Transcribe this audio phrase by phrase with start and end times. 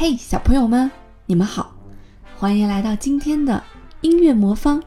[0.00, 0.88] 嘿，小朋友们，
[1.26, 1.74] 你们好，
[2.36, 3.60] 欢迎来到今天的
[4.00, 4.80] 音乐魔方，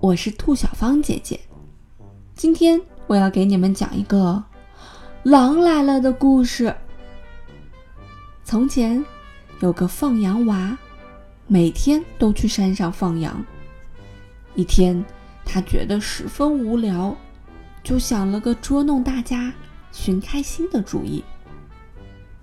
[0.00, 1.38] 我是兔小芳姐姐。
[2.34, 4.42] 今天我要给你们讲一个
[5.22, 6.74] 狼来了的故事。
[8.42, 9.04] 从前
[9.60, 10.78] 有个放羊娃，
[11.46, 13.44] 每天都去山上放羊。
[14.54, 15.04] 一天，
[15.44, 17.14] 他觉得十分无聊，
[17.84, 19.52] 就想了个捉弄大家、
[19.92, 21.22] 寻开心的主意。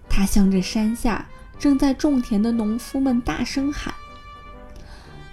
[0.08, 1.26] 他向着山下
[1.60, 3.94] 正在种田的农夫们大声喊：“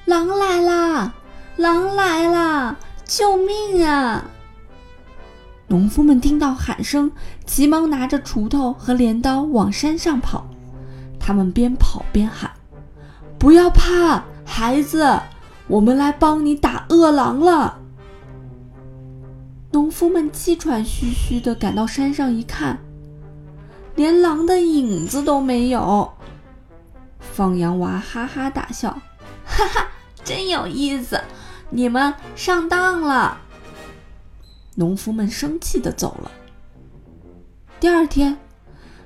[0.05, 1.15] 狼来啦！
[1.57, 2.77] 狼来啦！
[3.05, 4.25] 救命啊！”
[5.69, 7.11] 农夫们听到喊声，
[7.45, 10.47] 急忙拿着锄头和镰刀往山上跑。
[11.19, 12.51] 他们边跑边喊
[13.39, 15.21] ：“不要怕，孩子，
[15.69, 17.79] 我们来帮你打恶狼了。”
[19.73, 22.79] 农夫们气喘吁吁地赶到山上一看。
[23.95, 26.13] 连狼的影子都没有。
[27.37, 28.91] 放羊娃哈哈大笑，
[29.45, 29.87] 哈哈，
[30.25, 31.21] 真有意思！
[31.69, 33.37] 你们上当了。
[34.75, 36.31] 农夫们生气的走了。
[37.79, 38.39] 第二天，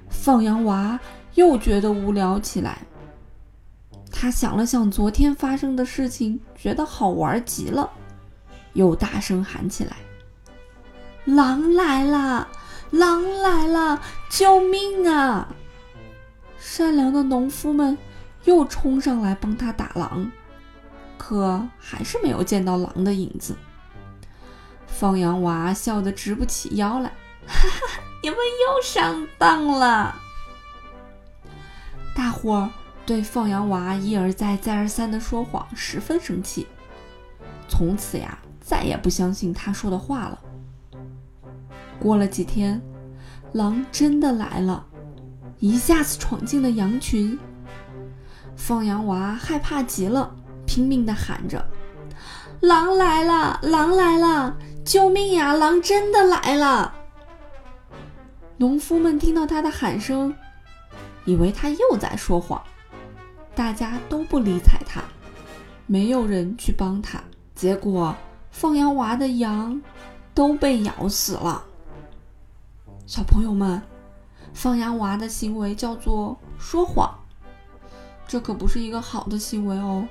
[0.09, 1.01] 放羊娃
[1.35, 2.79] 又觉得无聊起来。
[4.13, 7.91] 他想了想昨天发生的事情，觉得好玩极了，
[8.75, 9.97] 又大声喊起来
[11.27, 12.47] ：“狼来了！”
[12.93, 14.01] 狼来了！
[14.31, 15.49] 救命啊！
[16.61, 17.99] 善良的农夫们
[18.45, 20.31] 又冲上来帮他打狼，
[21.19, 23.57] 可还是没有见到狼的影子。
[24.87, 27.11] 放羊娃笑得直不起腰来，
[27.47, 28.03] 哈哈！
[28.23, 30.15] 你们又上当了！
[32.15, 32.71] 大伙儿
[33.07, 36.67] 对放羊娃一而再、再而三的说谎十分生气，
[37.69, 40.39] 从此呀，再也不相信他说的话了。
[41.99, 42.81] 过了几天，
[43.53, 44.85] 狼真的来了，
[45.59, 47.39] 一下子闯进了羊群。
[48.61, 51.67] 放羊娃害怕极了，拼命地喊着
[52.61, 53.59] ：“狼来了！
[53.63, 54.55] 狼来了！
[54.85, 55.55] 救命呀！
[55.55, 56.95] 狼真的来了！”
[58.59, 60.33] 农夫们听到他的喊声，
[61.25, 62.63] 以为他又在说谎，
[63.55, 65.03] 大家都不理睬他，
[65.87, 67.19] 没有人去帮他。
[67.55, 68.15] 结果，
[68.51, 69.81] 放羊娃的羊
[70.35, 71.65] 都被咬死了。
[73.07, 73.81] 小朋友们，
[74.53, 77.13] 放羊娃的行为叫做说谎，
[78.31, 80.07] 这可不是一个好的行为哦。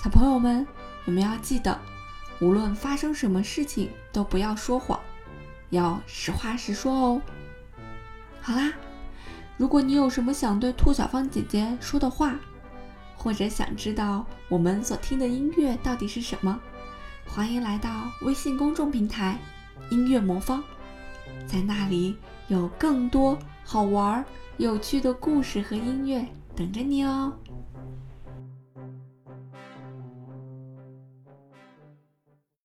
[0.00, 0.64] 小朋友们，
[1.04, 1.76] 你们要记得，
[2.40, 5.00] 无论发生什么事情，都不要说谎，
[5.70, 7.22] 要实话实说哦。
[8.40, 8.72] 好啦，
[9.56, 12.36] 如果你有什么想对兔小芳姐姐说的话，
[13.16, 16.60] 或者想知道我们所听的音乐到底是什么，
[17.26, 17.90] 欢迎来到
[18.22, 19.36] 微信公众平台
[19.90, 20.62] “音乐魔方”。
[21.48, 24.24] 在那里有更多好玩、
[24.56, 26.24] 有趣的故事和音乐
[26.58, 27.32] 等着你哦。